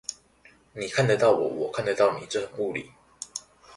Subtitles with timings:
[0.73, 2.89] 你看得到我，我看得到你，這很物理